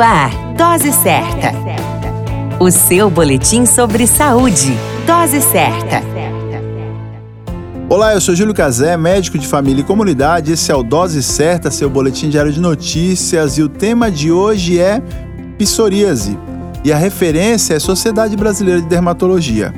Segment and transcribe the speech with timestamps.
[0.00, 1.52] Ar, Dose Certa.
[2.58, 4.74] O seu boletim sobre saúde.
[5.06, 6.02] Dose Certa.
[7.86, 10.52] Olá, eu sou Júlio Cazé, médico de família e comunidade.
[10.52, 13.58] Esse é o Dose Certa, seu boletim diário de notícias.
[13.58, 15.02] E o tema de hoje é
[15.58, 16.38] psoríase.
[16.82, 19.74] E a referência é Sociedade Brasileira de Dermatologia.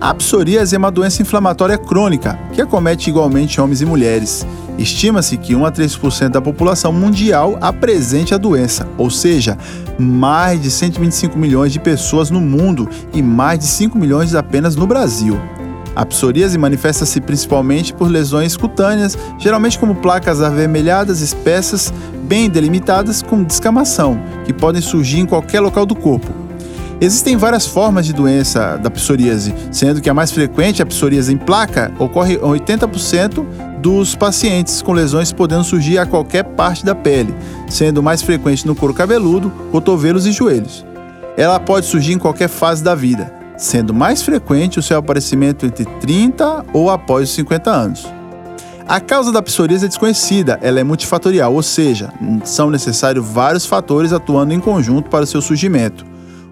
[0.00, 4.46] A psoríase é uma doença inflamatória crônica que acomete igualmente homens e mulheres.
[4.78, 9.58] Estima-se que 1 a 3% da população mundial apresente a doença, ou seja,
[9.98, 14.86] mais de 125 milhões de pessoas no mundo e mais de 5 milhões apenas no
[14.86, 15.36] Brasil.
[15.96, 21.92] A psoríase manifesta-se principalmente por lesões cutâneas, geralmente como placas avermelhadas espessas,
[22.22, 26.37] bem delimitadas com descamação, que podem surgir em qualquer local do corpo.
[27.00, 31.36] Existem várias formas de doença da psoríase, sendo que a mais frequente, a psoríase em
[31.36, 33.46] placa, ocorre em 80%
[33.78, 37.32] dos pacientes com lesões podendo surgir a qualquer parte da pele,
[37.68, 40.84] sendo mais frequente no couro cabeludo, cotovelos e joelhos.
[41.36, 45.84] Ela pode surgir em qualquer fase da vida, sendo mais frequente o seu aparecimento entre
[45.84, 48.08] 30 ou após os 50 anos.
[48.88, 52.12] A causa da psoríase é desconhecida, ela é multifatorial, ou seja,
[52.42, 56.07] são necessários vários fatores atuando em conjunto para o seu surgimento.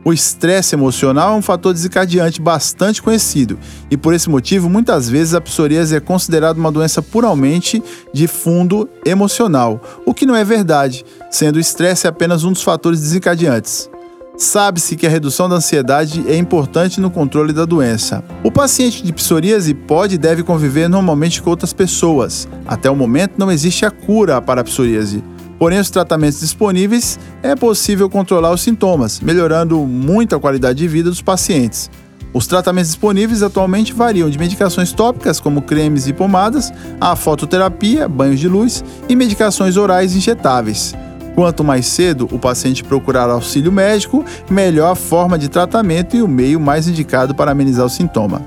[0.07, 3.59] O estresse emocional é um fator desencadeante bastante conhecido
[3.91, 7.83] e por esse motivo muitas vezes a psoríase é considerada uma doença puramente
[8.15, 13.01] de fundo emocional, o que não é verdade, sendo o estresse apenas um dos fatores
[13.01, 13.91] desencadeantes.
[14.39, 18.23] Sabe-se que a redução da ansiedade é importante no controle da doença.
[18.45, 22.47] O paciente de psoríase pode e deve conviver normalmente com outras pessoas.
[22.65, 25.25] Até o momento não existe a cura para a psoríase.
[25.59, 31.09] Porém, os tratamentos disponíveis é possível controlar os sintomas, melhorando muito a qualidade de vida
[31.09, 31.91] dos pacientes.
[32.35, 38.39] Os tratamentos disponíveis atualmente variam de medicações tópicas, como cremes e pomadas, a fototerapia, banhos
[38.39, 40.95] de luz e medicações orais injetáveis.
[41.35, 46.29] Quanto mais cedo o paciente procurar auxílio médico, melhor a forma de tratamento e o
[46.29, 48.43] meio mais indicado para amenizar o sintoma.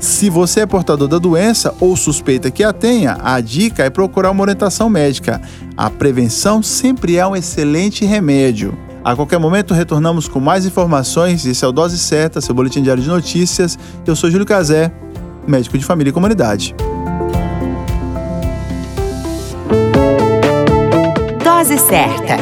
[0.00, 4.30] Se você é portador da doença ou suspeita que a tenha, a dica é procurar
[4.30, 5.42] uma orientação médica.
[5.76, 8.76] A prevenção sempre é um excelente remédio.
[9.04, 11.44] A qualquer momento retornamos com mais informações.
[11.44, 13.78] Esse é o Dose Certa, seu boletim diário de notícias.
[14.06, 14.90] Eu sou Júlio Cazé,
[15.46, 16.74] médico de família e comunidade.
[21.44, 22.38] Dose Certa,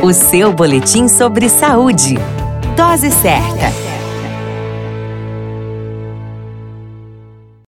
[0.00, 2.16] o seu boletim sobre saúde.
[2.76, 3.89] Dose Certa.